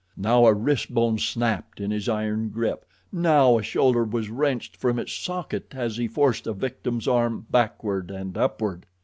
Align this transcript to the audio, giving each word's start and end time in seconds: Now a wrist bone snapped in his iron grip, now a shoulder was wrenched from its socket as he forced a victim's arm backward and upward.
Now 0.17 0.47
a 0.47 0.53
wrist 0.55 0.91
bone 0.91 1.19
snapped 1.19 1.79
in 1.79 1.91
his 1.91 2.09
iron 2.09 2.49
grip, 2.49 2.85
now 3.11 3.59
a 3.59 3.61
shoulder 3.61 4.03
was 4.03 4.31
wrenched 4.31 4.75
from 4.75 4.97
its 4.97 5.13
socket 5.13 5.75
as 5.75 5.97
he 5.97 6.07
forced 6.07 6.47
a 6.47 6.53
victim's 6.53 7.07
arm 7.07 7.45
backward 7.51 8.09
and 8.09 8.35
upward. 8.35 8.87